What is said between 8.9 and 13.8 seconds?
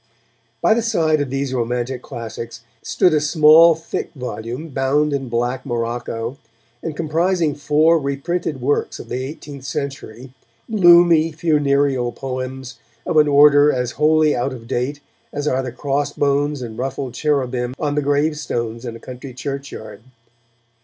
of the eighteenth century, gloomy, funereal poems of an order